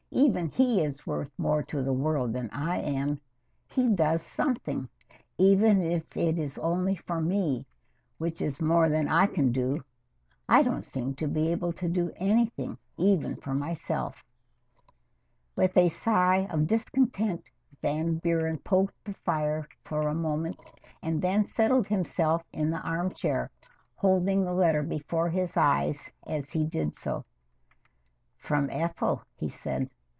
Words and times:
"Even 0.13 0.49
he 0.49 0.83
is 0.83 1.07
worth 1.07 1.31
more 1.37 1.63
to 1.63 1.81
the 1.81 1.93
world 1.93 2.33
than 2.33 2.49
I 2.49 2.79
am. 2.79 3.21
He 3.69 3.87
does 3.87 4.21
something, 4.21 4.89
even 5.37 5.81
if 5.81 6.17
it 6.17 6.37
is 6.37 6.57
only 6.57 6.97
for 6.97 7.21
me, 7.21 7.65
which 8.17 8.41
is 8.41 8.59
more 8.61 8.89
than 8.89 9.07
I 9.07 9.25
can 9.25 9.53
do. 9.53 9.81
I 10.49 10.63
don't 10.63 10.81
seem 10.83 11.15
to 11.15 11.29
be 11.29 11.47
able 11.53 11.71
to 11.73 11.87
do 11.87 12.11
anything 12.17 12.77
even 12.97 13.37
for 13.37 13.53
myself." 13.53 14.21
With 15.55 15.77
a 15.77 15.87
sigh 15.87 16.45
of 16.49 16.67
discontent, 16.67 17.49
Van 17.81 18.17
Buren 18.17 18.57
poked 18.59 19.01
the 19.05 19.13
fire 19.25 19.65
for 19.85 20.13
moment 20.13 20.59
and 21.01 21.21
then 21.21 21.45
settled 21.45 21.87
himself 21.87 22.43
in 22.51 22.69
the 22.69 22.81
armchair, 22.81 23.49
holding 23.95 24.43
the 24.43 24.53
letter 24.53 24.83
before 24.83 25.29
his 25.29 25.55
eyes 25.55 26.11
as 26.27 26.49
he 26.51 26.65
did 26.65 26.95
so. 26.95 27.23
"From 28.37 28.69
Ethel," 28.69 29.21
he 29.37 29.47
said. 29.47 29.89